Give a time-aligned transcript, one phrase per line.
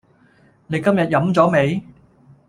[0.65, 1.79] 你今日飲咗未？